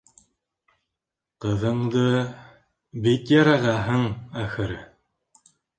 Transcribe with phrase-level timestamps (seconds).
[1.45, 2.07] Ҡыҙыңды...
[3.05, 4.13] бик ярағаһың,
[4.47, 4.85] ахыры...